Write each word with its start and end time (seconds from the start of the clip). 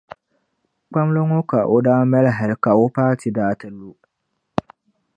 kpamli 0.89 1.21
ŋɔ 1.29 1.39
ka 1.49 1.59
o 1.75 1.77
daa 1.85 2.01
mali 2.11 2.31
hali 2.37 2.55
ka 2.63 2.71
o 2.83 2.85
paati 2.95 3.27
daa 3.37 3.53
ti 3.59 3.67
lu. 3.77 3.89